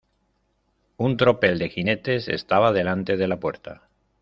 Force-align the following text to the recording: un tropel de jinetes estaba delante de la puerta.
un 1.07 1.15
tropel 1.15 1.59
de 1.59 1.69
jinetes 1.69 2.27
estaba 2.27 2.71
delante 2.71 3.17
de 3.17 3.27
la 3.27 3.39
puerta. 3.39 3.83